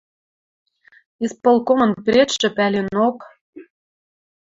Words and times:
Исполкомын 1.25 1.91
предшӹ, 2.05 2.49
пӓленок 2.57 3.17